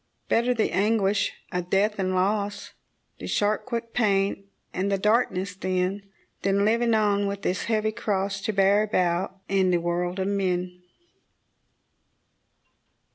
Better 0.29 0.55
the 0.55 0.71
anguish 0.71 1.31
of 1.51 1.69
death 1.69 1.99
and 1.99 2.15
loss, 2.15 2.71
The 3.19 3.27
sharp, 3.27 3.65
quick 3.67 3.93
pain, 3.93 4.45
and 4.73 4.91
the 4.91 4.97
darkness, 4.97 5.53
then, 5.53 6.01
Than 6.41 6.65
living 6.65 6.95
on 6.95 7.27
with 7.27 7.43
this 7.43 7.65
heavy 7.65 7.91
cross 7.91 8.41
To 8.41 8.51
bear 8.51 8.81
about 8.81 9.35
in 9.47 9.69
the 9.69 9.77
world 9.77 10.17
of 10.17 10.27
men. 10.27 10.81